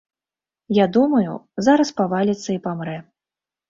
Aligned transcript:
Я 0.77 0.85
думаю, 0.95 1.31
зараз 1.69 1.95
паваліцца 2.03 2.45
і 2.53 2.61
памрэ. 2.69 3.01